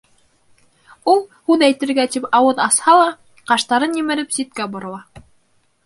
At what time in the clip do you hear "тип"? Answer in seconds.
2.17-2.27